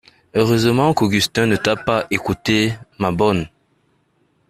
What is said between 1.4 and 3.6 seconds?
ne t'a pas écoutée, ma bonne!